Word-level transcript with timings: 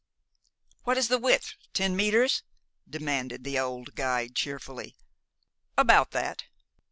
"What 0.83 0.97
is 0.97 1.09
the 1.09 1.19
width 1.19 1.53
ten 1.73 1.95
meters?" 1.95 2.41
demanded 2.89 3.43
the 3.43 3.59
old 3.59 3.93
guide 3.93 4.35
cheerfully. 4.35 4.95
"About 5.77 6.09
that." 6.09 6.45